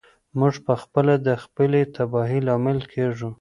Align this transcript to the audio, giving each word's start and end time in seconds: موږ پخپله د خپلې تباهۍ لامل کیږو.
موږ 0.39 0.53
پخپله 0.67 1.13
د 1.27 1.29
خپلې 1.43 1.81
تباهۍ 1.95 2.39
لامل 2.47 2.79
کیږو. 2.91 3.29